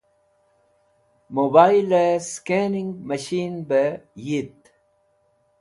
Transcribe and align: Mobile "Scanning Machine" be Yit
Mobile 1.35 2.19
"Scanning 2.19 3.05
Machine" 3.05 3.57
be 3.69 3.81
Yit 4.15 4.71